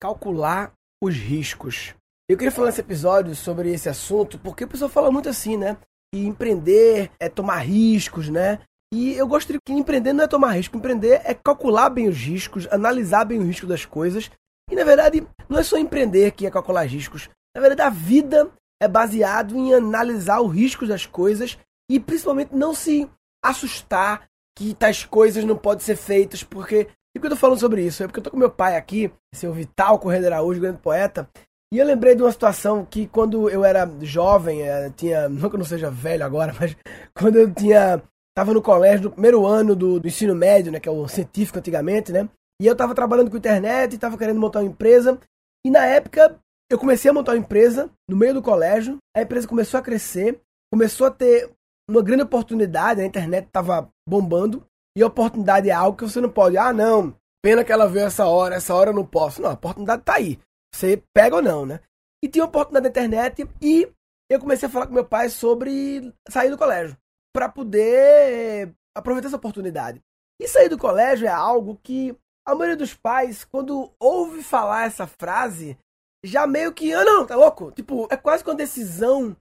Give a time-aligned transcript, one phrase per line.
[0.00, 0.72] calcular
[1.02, 1.94] os riscos.
[2.28, 5.76] Eu queria falar nesse episódio sobre esse assunto porque o pessoal fala muito assim, né?
[6.12, 8.60] Que empreender é tomar riscos, né?
[8.92, 12.66] E eu gostaria que empreender não é tomar risco, empreender é calcular bem os riscos,
[12.70, 14.30] analisar bem o risco das coisas.
[14.70, 17.28] E na verdade, não é só empreender que é calcular riscos.
[17.54, 18.50] Na verdade, a vida
[18.82, 21.58] é baseado em analisar os riscos das coisas
[21.90, 23.08] e principalmente não se
[23.44, 26.88] assustar que tais coisas não podem ser feitas, porque.
[27.16, 28.02] E que eu tô falando sobre isso?
[28.02, 31.28] É porque eu tô com meu pai aqui, seu Vital Correia de Araújo, grande poeta,
[31.72, 35.28] e eu lembrei de uma situação que quando eu era jovem, é, tinha.
[35.30, 36.76] Não que eu não seja velho agora, mas
[37.14, 38.02] quando eu tinha.
[38.36, 40.80] Tava no colégio, no primeiro ano do, do ensino médio, né?
[40.80, 42.28] Que é o científico antigamente, né?
[42.60, 45.18] E eu tava trabalhando com internet, tava querendo montar uma empresa.
[45.64, 46.38] E na época
[46.70, 48.98] eu comecei a montar uma empresa no meio do colégio.
[49.16, 50.40] A empresa começou a crescer,
[50.72, 51.50] começou a ter
[51.88, 53.00] uma grande oportunidade.
[53.00, 54.64] A internet tava bombando.
[54.96, 56.58] E oportunidade é algo que você não pode.
[56.58, 57.14] Ah, não.
[57.42, 59.40] Pena que ela veio essa hora, essa hora eu não posso.
[59.40, 60.38] Não, a oportunidade tá aí.
[60.74, 61.80] Você pega ou não, né?
[62.22, 63.90] E tinha oportunidade na internet e
[64.30, 66.96] eu comecei a falar com meu pai sobre sair do colégio.
[67.32, 70.02] para poder aproveitar essa oportunidade.
[70.40, 75.06] E sair do colégio é algo que a maioria dos pais, quando ouve falar essa
[75.06, 75.78] frase,
[76.24, 77.70] já meio que, ah, não, tá louco?
[77.72, 79.36] Tipo, é quase uma decisão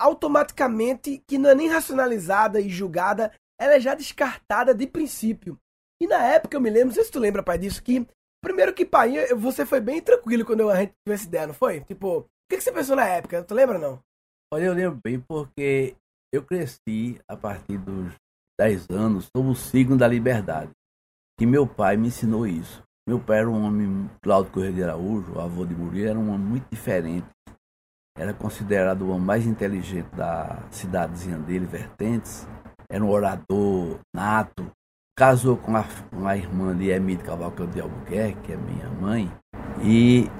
[0.00, 3.32] automaticamente que não é nem racionalizada e julgada,
[3.64, 5.58] ela é já descartada de princípio.
[6.00, 8.06] E na época eu me lembro, não sei se tu lembra, pai, disso, que
[8.42, 11.80] primeiro que pai, você foi bem tranquilo quando a gente teve essa ideia, não foi?
[11.80, 13.42] Tipo, o que, que você pensou na época?
[13.42, 14.00] Tu lembra não?
[14.52, 15.96] Olha, eu lembro bem porque
[16.32, 18.12] eu cresci a partir dos
[18.60, 20.70] 10 anos sob o signo da liberdade
[21.38, 22.82] que meu pai me ensinou isso.
[23.08, 26.46] Meu pai era um homem, Cláudio Correia de Araújo, avô de Murilo, era um homem
[26.46, 27.26] muito diferente.
[28.16, 32.46] Era considerado o homem mais inteligente da cidadezinha dele, Vertentes.
[32.94, 34.70] Era um orador nato.
[35.16, 39.32] Casou com a, com a irmã de Emílio Cavalcante de Albuquerque, que é minha mãe.
[39.82, 40.30] E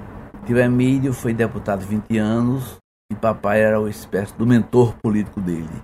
[0.45, 2.77] tio Emílio foi deputado 20 anos
[3.11, 5.83] e papai era uma espécie do mentor político dele.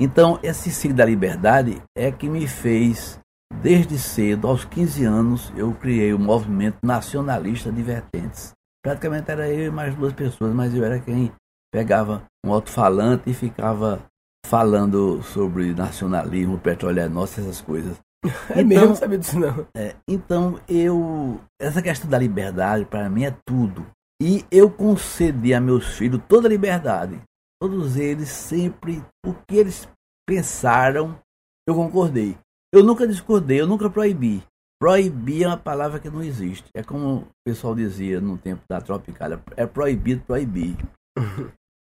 [0.00, 3.20] Então, esse signo da liberdade é que me fez
[3.60, 8.52] Desde cedo, aos 15 anos, eu criei o movimento nacionalista de vertentes.
[8.82, 11.30] Praticamente era eu e mais duas pessoas, mas eu era quem
[11.72, 14.02] pegava um alto-falante e ficava
[14.46, 17.96] falando sobre nacionalismo, petróleo é nosso, essas coisas.
[18.50, 19.66] É então, mesmo, não sabia disso não.
[19.76, 23.84] É, então eu, essa questão da liberdade para mim é tudo.
[24.22, 27.20] E eu concedi a meus filhos toda a liberdade.
[27.60, 29.88] Todos eles sempre, o que eles
[30.24, 31.18] pensaram,
[31.66, 32.38] eu concordei.
[32.72, 34.42] Eu nunca discordei, eu nunca proibi.
[34.80, 36.68] Proibir é uma palavra que não existe.
[36.74, 40.76] É como o pessoal dizia no tempo da Tropicália, é proibido proibir.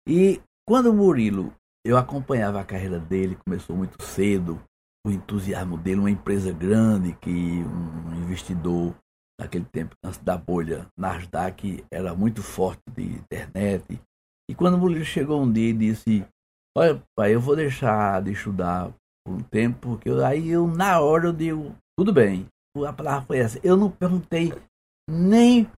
[0.09, 1.53] e quando o Murilo,
[1.89, 4.61] eu acompanhava a carreira dele, começou muito cedo,
[5.07, 8.95] o entusiasmo dele, uma empresa grande que um investidor
[9.41, 13.99] naquele tempo, antes da bolha Nasdaq, era muito forte de internet.
[14.51, 16.27] E quando o Murilo chegou um dia e disse,
[16.77, 18.93] olha pai, eu vou deixar de estudar
[19.25, 22.47] por um tempo, porque eu, aí eu, na hora, eu digo, tudo bem.
[22.87, 23.59] A palavra foi essa.
[23.63, 24.53] Eu não perguntei
[25.09, 25.71] nem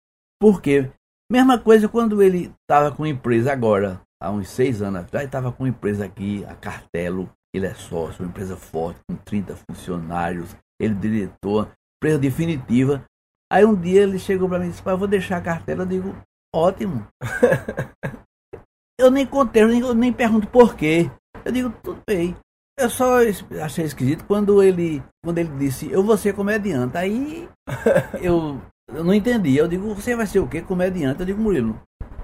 [0.41, 0.91] por quê.
[1.31, 5.65] Mesma coisa quando ele estava com empresa agora, há uns seis anos atrás, estava com
[5.65, 10.97] empresa aqui, a Cartelo, ele é sócio, uma empresa forte, com 30 funcionários, ele é
[10.97, 13.03] diretor, empresa definitiva.
[13.51, 15.87] Aí um dia ele chegou para mim e disse, eu vou deixar a cartela, eu
[15.87, 16.15] digo,
[16.55, 17.07] ótimo.
[18.99, 21.09] eu nem contei, eu nem, eu nem pergunto por quê.
[21.43, 22.35] Eu digo, tudo bem.
[22.77, 23.17] Eu só
[23.63, 26.95] achei esquisito quando ele, quando ele disse, eu vou ser comediante.
[26.95, 27.49] Aí
[28.21, 28.61] eu,
[28.93, 29.57] eu não entendi.
[29.57, 30.61] Eu digo, você vai ser o quê?
[30.61, 31.19] Comediante?
[31.19, 31.81] Eu digo, Murilo,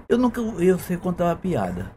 [0.07, 1.91] eu nunca eu sei contar uma piada.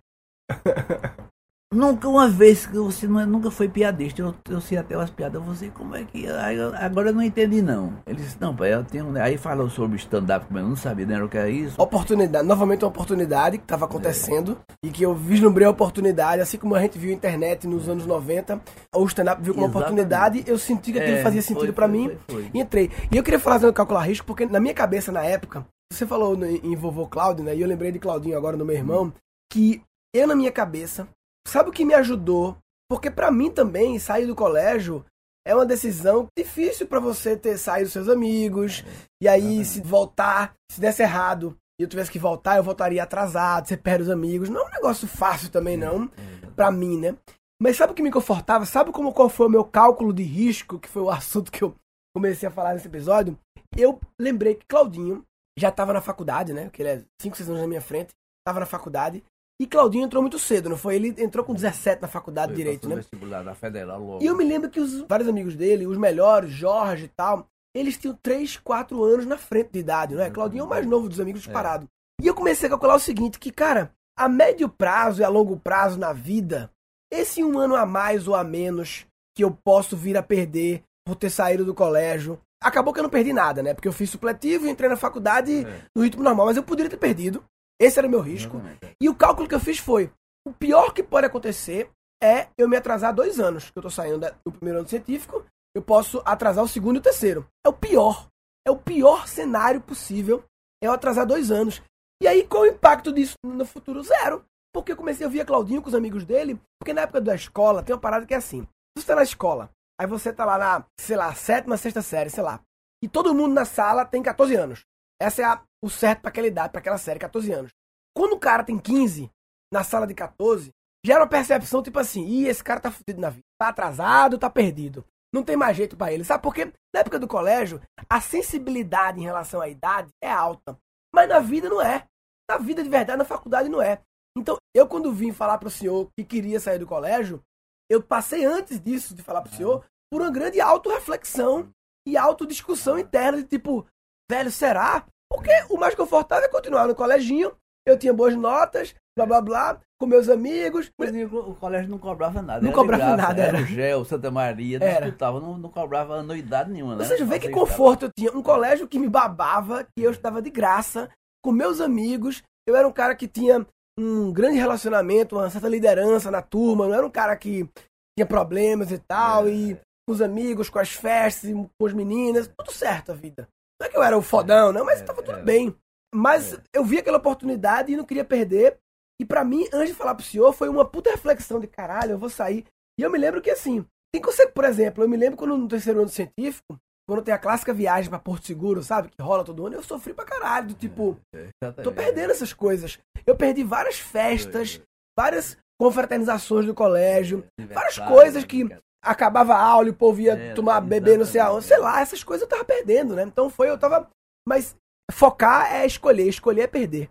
[1.71, 5.11] Nunca uma vez que você não, é, nunca foi piadista, eu, eu sei até umas
[5.11, 6.27] piadas, você como é que.
[6.27, 7.93] agora eu não entendi não.
[8.07, 9.15] Ele disse, não, pai, eu tenho.
[9.21, 11.23] Aí falou sobre stand-up, mas eu não sabia, né?
[11.23, 11.75] O que era isso.
[11.79, 14.87] Oportunidade, novamente uma oportunidade que estava acontecendo é.
[14.87, 18.07] e que eu vislumbrei a oportunidade, assim como a gente viu a internet nos anos
[18.07, 18.59] 90,
[18.97, 22.17] o stand-up viu como uma oportunidade, eu senti que aquilo é, fazia sentido para mim
[22.31, 22.51] foi, foi.
[22.55, 22.91] e entrei.
[23.13, 26.37] E eu queria falar sobre calcular risco, porque na minha cabeça, na época, você falou
[26.44, 27.57] em vovô Cláudio, né?
[27.57, 29.13] E eu lembrei de Claudinho agora no meu irmão,
[29.51, 29.83] que
[30.15, 31.09] eu na minha cabeça
[31.48, 32.59] Sabe o que me ajudou?
[32.91, 35.03] Porque para mim também, sair do colégio
[35.47, 38.84] é uma decisão difícil para você ter saído dos seus amigos.
[39.18, 43.66] E aí, se voltar, se desse errado e eu tivesse que voltar, eu voltaria atrasado,
[43.66, 44.51] você perde os amigos.
[44.51, 46.10] Não é um negócio fácil também, não,
[46.54, 47.16] para mim, né?
[47.59, 48.66] Mas sabe o que me confortava?
[48.66, 51.74] Sabe como qual foi o meu cálculo de risco, que foi o assunto que eu
[52.15, 53.39] comecei a falar nesse episódio?
[53.74, 55.24] Eu lembrei que Claudinho
[55.59, 56.71] já estava na faculdade, né?
[56.72, 59.22] Que ele é 5, 6 anos na minha frente, estava na faculdade.
[59.60, 60.95] E Claudinho entrou muito cedo, não foi?
[60.95, 62.97] Ele entrou com 17 na faculdade de Direito, né?
[62.97, 64.22] Vestibular da Federal logo.
[64.22, 67.97] E eu me lembro que os vários amigos dele, os melhores, Jorge e tal, eles
[67.97, 70.31] tinham 3, 4 anos na frente de idade, não é?
[70.31, 71.89] Claudinho é o mais novo dos amigos disparado.
[72.22, 75.57] E eu comecei a calcular o seguinte, que, cara, a médio prazo e a longo
[75.57, 76.71] prazo na vida,
[77.13, 79.07] esse um ano a mais ou a menos
[79.37, 83.10] que eu posso vir a perder por ter saído do colégio, acabou que eu não
[83.10, 83.75] perdi nada, né?
[83.75, 85.83] Porque eu fiz supletivo e entrei na faculdade é.
[85.95, 87.45] no ritmo normal, mas eu poderia ter perdido.
[87.81, 88.60] Esse era o meu risco.
[89.01, 90.10] E o cálculo que eu fiz foi:
[90.47, 91.91] o pior que pode acontecer
[92.22, 95.45] é eu me atrasar dois anos, que eu tô saindo do primeiro ano científico,
[95.75, 97.47] eu posso atrasar o segundo e o terceiro.
[97.65, 98.28] É o pior.
[98.66, 100.45] É o pior cenário possível.
[100.83, 101.83] É eu atrasar dois anos.
[102.21, 104.03] E aí, qual o impacto disso no futuro?
[104.03, 104.45] Zero.
[104.75, 107.83] Porque eu comecei a ouvir Claudinho com os amigos dele, porque na época da escola
[107.83, 108.66] tem uma parada que é assim.
[108.97, 112.42] Você tá na escola, aí você tá lá na, sei lá, sétima, sexta série, sei
[112.42, 112.60] lá.
[113.03, 114.84] E todo mundo na sala tem 14 anos.
[115.21, 117.71] Essa é a, o certo para aquela idade, para aquela série, 14 anos.
[118.16, 119.30] Quando o cara tem 15,
[119.72, 120.71] na sala de 14,
[121.04, 123.45] gera uma percepção tipo assim, ih, esse cara tá fudido na vida.
[123.60, 125.04] Tá atrasado, tá perdido.
[125.33, 126.24] Não tem mais jeito para ele.
[126.24, 126.72] Sabe por quê?
[126.94, 130.78] Na época do colégio, a sensibilidade em relação à idade é alta.
[131.15, 132.06] Mas na vida não é.
[132.51, 134.01] Na vida de verdade, na faculdade não é.
[134.36, 137.42] Então, eu quando vim falar pro senhor que queria sair do colégio,
[137.91, 141.69] eu passei antes disso de falar pro senhor por uma grande auto-reflexão
[142.07, 143.87] e autodiscussão interna de tipo,
[144.31, 145.05] velho, será?
[145.31, 147.55] Porque o mais confortável é continuar no coleginho,
[147.87, 150.91] eu tinha boas notas, blá blá blá, com meus amigos.
[151.33, 152.65] O colégio não cobrava nada.
[152.65, 153.57] Não cobrava graça, nada, era.
[153.59, 156.95] Era o Gel, Santa Maria, não disputava, não, não cobrava anuidade nenhuma.
[156.95, 157.03] Né?
[157.03, 158.33] Ou seja, vê que conforto eu tinha.
[158.33, 161.11] Um colégio que me babava, que eu estava de graça,
[161.43, 162.43] com meus amigos.
[162.67, 163.67] Eu era um cara que tinha
[163.98, 167.68] um grande relacionamento, uma certa liderança na turma, não era um cara que
[168.16, 169.50] tinha problemas e tal, é.
[169.50, 169.74] e
[170.06, 173.48] com os amigos, com as festas, com as meninas, tudo certo a vida.
[173.80, 175.42] Não é que eu era o fodão, não, mas é, tudo é.
[175.42, 175.74] bem.
[176.15, 176.62] Mas é.
[176.72, 178.78] eu vi aquela oportunidade e não queria perder.
[179.21, 182.18] E para mim, antes de falar pro senhor, foi uma puta reflexão de caralho, eu
[182.18, 182.65] vou sair.
[182.98, 185.68] E eu me lembro que assim, tem que por exemplo, eu me lembro quando no
[185.68, 186.78] terceiro ano científico,
[187.09, 189.09] quando tem a clássica viagem para Porto Seguro, sabe?
[189.09, 190.69] Que rola todo ano, eu sofri pra caralho.
[190.69, 191.49] Do tipo, é,
[191.83, 192.99] tô perdendo essas coisas.
[193.27, 194.78] Eu perdi várias festas,
[195.19, 198.69] várias confraternizações do colégio, várias coisas que
[199.03, 201.65] acabava a aula e o povo ia é, tomar bebê, não sei aonde.
[201.65, 203.22] Sei lá, essas coisas eu tava perdendo, né?
[203.22, 204.11] Então foi, eu tava.
[204.47, 204.77] Mas
[205.11, 207.09] focar é escolher, escolher é perder.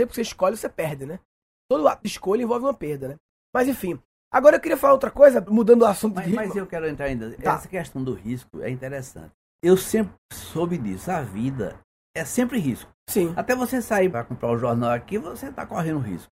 [0.00, 1.18] Sempre que você escolhe, você perde, né?
[1.68, 3.16] Todo ato de escolha envolve uma perda, né?
[3.52, 4.00] Mas enfim.
[4.32, 6.14] Agora eu queria falar outra coisa, mudando o assunto.
[6.14, 7.36] Mas, mas eu quero entrar ainda.
[7.36, 7.54] Tá.
[7.54, 9.32] Essa questão do risco é interessante.
[9.62, 11.10] Eu sempre soube disso.
[11.10, 11.78] A vida
[12.16, 12.90] é sempre risco.
[13.08, 13.32] Sim.
[13.36, 16.28] Até você sair para comprar o jornal aqui, você está correndo risco.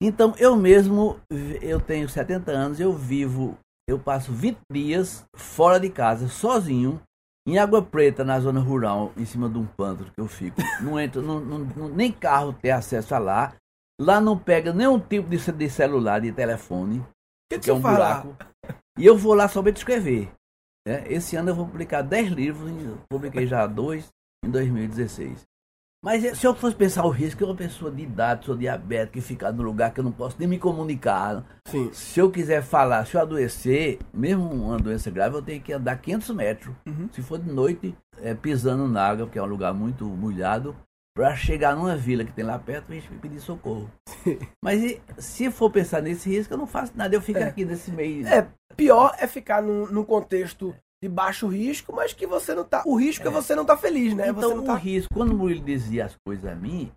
[0.00, 1.18] Então, eu mesmo,
[1.62, 3.56] eu tenho 70 anos, eu vivo,
[3.88, 7.00] eu passo 20 dias fora de casa, sozinho,
[7.48, 10.60] em Água Preta, na zona rural, em cima de um pântano que eu fico.
[10.82, 13.54] Não entro, não, não, nem carro tem acesso a lá.
[13.98, 17.02] Lá não pega nenhum tipo de, de celular, de telefone.
[17.50, 18.36] Que que é um buraco.
[18.98, 20.30] E eu vou lá somente escrever.
[20.86, 21.04] Né?
[21.08, 22.70] Esse ano eu vou publicar 10 livros,
[23.10, 24.08] publiquei já dois
[24.44, 25.44] em 2016.
[26.04, 29.18] Mas eh, se eu fosse pensar o risco, eu uma pessoa de idade, sou diabético,
[29.18, 31.44] e ficar no lugar que eu não posso nem me comunicar.
[31.66, 31.90] Sim.
[31.92, 35.96] Se eu quiser falar, se eu adoecer, mesmo uma doença grave, eu tenho que andar
[35.96, 36.74] 500 metros.
[36.86, 37.08] Uhum.
[37.10, 40.76] Se for de noite, é, pisando na água, porque é um lugar muito molhado,
[41.16, 43.90] para chegar numa vila que tem lá perto e pedir socorro.
[44.62, 47.44] Mas se for pensar nesse risco, eu não faço nada, eu fico é.
[47.44, 48.28] aqui nesse meio.
[48.28, 52.82] É, pior é ficar num, num, contexto de baixo risco, mas que você não tá.
[52.86, 54.28] O risco é, é você não tá feliz, né?
[54.28, 54.74] Então, você não o tá...
[54.74, 56.92] risco, quando o Murilo dizia as coisas a mim,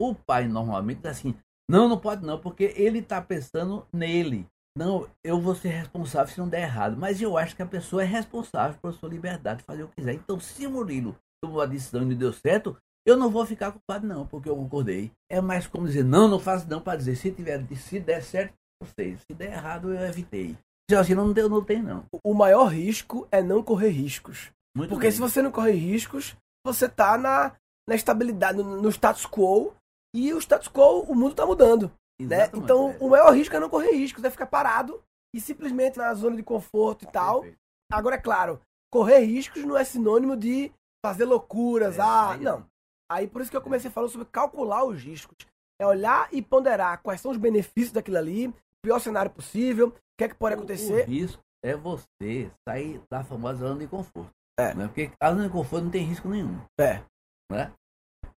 [0.00, 1.34] o pai normalmente assim:
[1.70, 4.46] não, não pode não, porque ele tá pensando nele.
[4.76, 6.96] Não, eu vou ser responsável se não der errado.
[6.96, 9.96] Mas eu acho que a pessoa é responsável por sua liberdade de fazer o que
[9.96, 10.14] quiser.
[10.14, 13.72] Então, se o Murilo tomou a decisão e não deu certo, eu não vou ficar
[13.72, 15.12] culpado, não, porque eu concordei.
[15.30, 18.54] É mais como dizer, não, não faço não, para dizer, se tiver, se der certo,
[18.80, 19.16] eu sei.
[19.16, 20.56] Se der errado, eu evitei.
[20.90, 22.04] Assim, não, deu, não tem, não.
[22.22, 24.50] O maior risco é não correr riscos.
[24.76, 25.12] Muito porque bem.
[25.12, 27.52] se você não correr riscos, você tá na,
[27.88, 29.74] na estabilidade, no, no status quo.
[30.14, 31.90] E o status quo, o mundo tá mudando.
[32.20, 32.50] Né?
[32.54, 32.96] Então, é.
[33.00, 35.02] o maior risco é não correr riscos, é ficar parado
[35.34, 37.40] e simplesmente na zona de conforto e tal.
[37.40, 37.58] Perfeito.
[37.90, 38.60] Agora, é claro,
[38.90, 40.70] correr riscos não é sinônimo de
[41.04, 41.98] fazer loucuras.
[41.98, 42.66] É, ah, não.
[43.10, 45.36] Aí por isso que eu comecei falando sobre calcular os riscos.
[45.80, 49.92] É olhar e ponderar quais são os benefícios daquilo ali, o pior cenário possível,
[50.22, 51.04] que é que pode acontecer.
[51.04, 54.30] O risco é você sair da famosa zona de conforto.
[54.58, 54.74] É.
[54.74, 54.86] Né?
[54.86, 56.60] Porque a zona de conforto não tem risco nenhum.
[56.78, 57.02] É.
[57.50, 57.72] Né?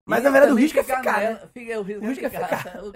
[0.09, 1.21] Mas e na verdade o risco é ficar.
[1.21, 1.51] Nela, né?
[1.53, 2.83] fica, o risco, o risco é ficar.
[2.83, 2.93] Ou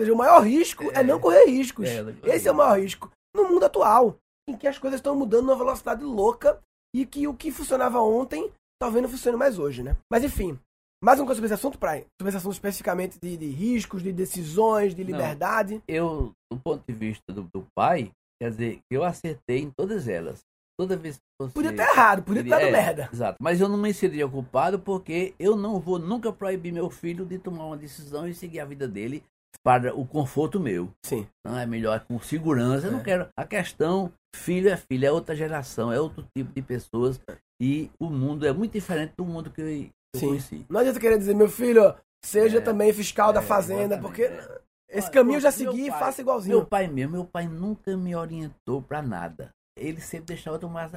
[0.00, 1.88] seja, o maior risco é, é não correr riscos.
[1.88, 3.10] É, Esse é o maior risco.
[3.34, 6.60] No mundo atual, em que as coisas estão mudando numa velocidade louca
[6.94, 9.96] e que o que funcionava ontem talvez não funcione mais hoje, né?
[10.10, 10.58] Mas enfim,
[11.06, 12.04] mais uma coisa sobre esse assunto, Praia?
[12.20, 15.74] Sobre esse assunto especificamente de, de riscos, de decisões, de liberdade?
[15.74, 18.10] Não, eu, do ponto de vista do, do pai,
[18.42, 20.40] quer dizer, eu acertei em todas elas.
[20.76, 21.52] toda vez que você.
[21.54, 23.08] Podia estar errado, podia estar é, dando merda.
[23.12, 23.36] Exato.
[23.40, 27.38] Mas eu não me seria culpado porque eu não vou nunca proibir meu filho de
[27.38, 29.22] tomar uma decisão e seguir a vida dele
[29.64, 30.90] para o conforto meu.
[31.04, 31.24] Sim.
[31.38, 32.88] Então é melhor com segurança.
[32.88, 33.04] Eu não É.
[33.04, 33.28] quero.
[33.38, 37.20] A questão, filho é filho, é outra geração, é outro tipo de pessoas.
[37.62, 40.28] E o mundo é muito diferente do mundo que eu, Sim.
[40.28, 40.66] conheci.
[40.68, 41.94] Não adianta querer dizer, meu filho,
[42.24, 44.60] seja É, também fiscal da é, fazenda, exatamente, porque é.
[44.88, 46.56] esse Olha, caminho eu já segui e pai- faça igualzinho.
[46.56, 49.50] Meu pai mesmo, meu pai nunca me orientou para nada.
[49.78, 50.94] Ele sempre deixava tomar as,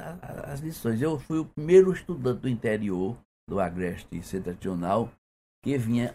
[0.52, 1.02] as- lições.
[1.02, 3.16] Eu fui o primeiro estudante do interior
[3.48, 5.10] do Agreste Setentrional
[5.62, 6.14] que vinha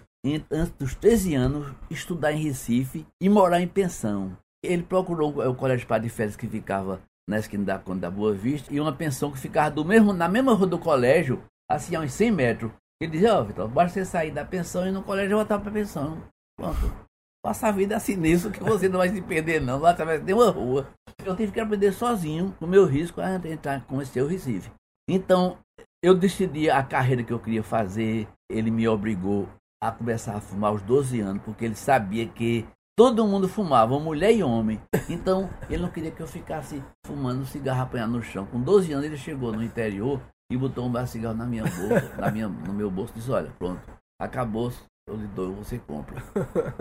[0.50, 4.36] antes dos 13 anos estudar em Recife e morar em pensão.
[4.64, 7.00] Ele procurou o colégio Padre Félix que ficava
[7.30, 10.28] na esquina da Conde da Boa Vista e uma pensão que ficava do mesmo, na
[10.28, 12.72] mesma rua do colégio, assim a uns 100 metros.
[13.02, 15.74] Ele dizia, ó, Vitor, basta você sair da pensão e no colégio voltar para a
[15.74, 16.22] pensão.
[16.58, 17.06] Pronto.
[17.44, 20.34] Passa a vida assim nisso que você não vai se perder não, vai através de
[20.34, 20.88] uma rua.
[21.24, 24.72] Eu tive que aprender sozinho, com meu risco, a entrar conhecer o Recife.
[25.08, 25.58] Então,
[26.04, 28.28] eu decidi a carreira que eu queria fazer.
[28.50, 29.48] Ele me obrigou
[29.84, 32.66] a começar a fumar aos 12 anos, porque ele sabia que
[32.98, 34.82] todo mundo fumava, mulher e homem.
[35.08, 38.46] Então, ele não queria que eu ficasse fumando cigarro apanhado no chão.
[38.48, 40.20] Com 12 anos, ele chegou no interior
[40.52, 43.52] e botou um de cigarro na minha bolsa, na minha, no meu bolso disse, olha,
[43.58, 43.82] pronto,
[44.20, 44.72] acabou,
[45.08, 46.22] eu lhe dou, você compra.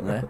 [0.02, 0.23] né?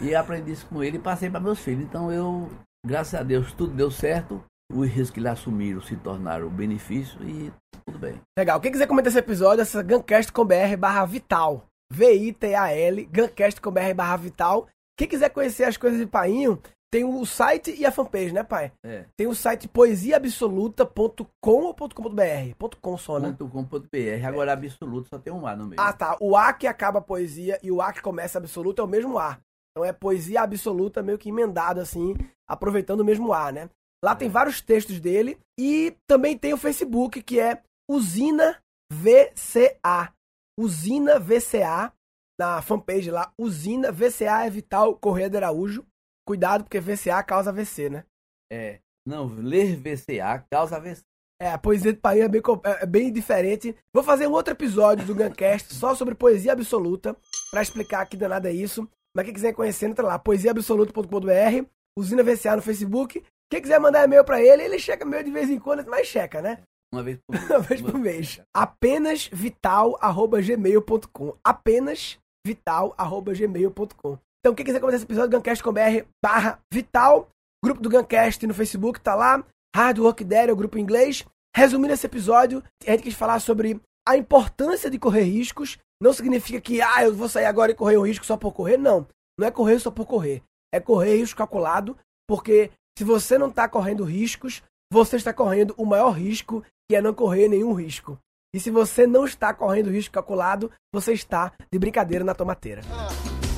[0.00, 1.84] E aprendi isso com ele e passei para meus filhos.
[1.84, 2.48] Então eu,
[2.84, 4.42] graças a Deus, tudo deu certo.
[4.72, 7.52] Os riscos que ele assumiram se tornaram benefício e
[7.84, 8.20] tudo bem.
[8.38, 8.60] Legal.
[8.60, 11.66] Quem quiser comentar esse episódio, essa Guncast com BR barra Vital.
[11.92, 14.68] V-I-T-A-L, Guncast com BR barra Vital.
[14.96, 18.72] Quem quiser conhecer as coisas de Painho, tem o site e a fanpage, né, pai?
[18.84, 19.04] É.
[19.16, 22.68] Tem o site poesiaabsoluta.com ou .com.br?
[22.80, 23.36] .com só, né?
[23.38, 24.26] .com.br.
[24.26, 25.80] Agora absoluto só tem um A no meio.
[25.80, 26.16] Ah, tá.
[26.20, 29.38] O A que acaba poesia e o A que começa absoluto é o mesmo A.
[29.70, 32.16] Então é poesia absoluta meio que emendado assim,
[32.48, 33.70] aproveitando o mesmo A, né?
[34.04, 38.58] Lá tem vários textos dele e também tem o Facebook que é Usina
[38.92, 40.12] VCA.
[40.58, 41.92] Usina VCA
[42.40, 43.32] na fanpage lá.
[43.38, 45.84] Usina VCA é Vital Correia de Araújo.
[46.26, 48.04] Cuidado porque VCA causa AVC, né?
[48.52, 48.80] É.
[49.06, 51.02] Não, ler VCA causa AVC.
[51.42, 53.74] É, a poesia de Painho é bem, co- é bem diferente.
[53.94, 57.16] Vou fazer um outro episódio do Guncast só sobre poesia absoluta,
[57.50, 58.86] pra explicar que danada é isso.
[59.16, 61.66] Mas quem quiser conhecer, entra lá, poesiaabsoluta.com.br,
[61.98, 63.24] usina VCA no Facebook.
[63.50, 66.42] Quem quiser mandar e-mail pra ele, ele checa e-mail de vez em quando, mas checa,
[66.42, 66.58] né?
[66.92, 67.50] Uma vez por mês.
[67.50, 68.40] Uma vez por mês.
[68.54, 71.34] Apenas vital.gmail.com.
[71.42, 74.18] Apenas vital.gmail.com.
[74.40, 77.28] Então, quem quiser comentar esse episódio, Guncast com BR barra Vital.
[77.62, 79.44] Grupo do Guncast no Facebook tá lá.
[79.76, 81.26] Hard Work Daddy é o grupo em inglês.
[81.54, 83.78] Resumindo esse episódio, a gente quis falar sobre
[84.08, 85.78] a importância de correr riscos.
[86.02, 88.78] Não significa que, ah, eu vou sair agora e correr um risco só por correr.
[88.78, 89.06] Não.
[89.38, 90.42] Não é correr só por correr.
[90.72, 95.84] É correr risco calculado, porque se você não está correndo riscos, você está correndo o
[95.84, 98.18] maior risco, que é não correr nenhum risco.
[98.54, 102.82] E se você não está correndo risco calculado, você está de brincadeira na tomateira.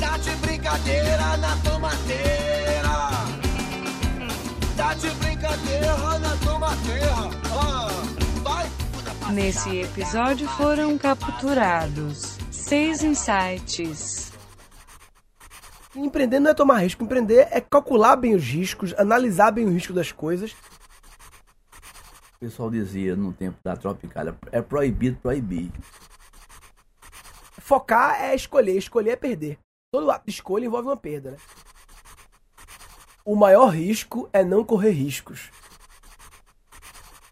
[0.00, 2.88] Tá de brincadeira na tomateira.
[4.74, 7.14] Tá de brincadeira na tomateira.
[7.52, 7.88] Ah,
[8.42, 9.32] vai.
[9.34, 14.32] Nesse episódio foram capturados seis insights.
[15.94, 19.92] Empreender não é tomar risco, empreender é calcular bem os riscos, analisar bem o risco
[19.92, 20.52] das coisas.
[22.36, 25.70] O pessoal dizia no tempo da Tropicália, é proibido proibir.
[27.58, 29.58] Focar é escolher, escolher é perder.
[29.92, 31.36] Todo ato de escolha envolve uma perda, né?
[33.26, 35.50] O maior risco é não correr riscos.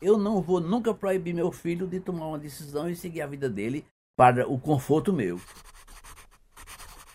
[0.01, 3.49] Eu não vou nunca proibir meu filho de tomar uma decisão e seguir a vida
[3.49, 5.41] dele para o conforto meu.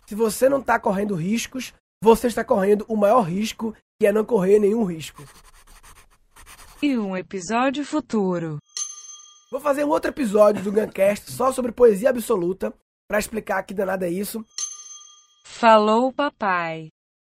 [0.08, 4.26] Se você não está correndo riscos, você está correndo o maior risco, que é não
[4.26, 5.24] correr nenhum risco.
[6.82, 8.58] E um episódio futuro.
[9.52, 12.74] Vou fazer um outro episódio do Guncast só sobre poesia absoluta,
[13.08, 14.44] pra explicar que danada é isso.
[15.60, 16.92] Falou, papai.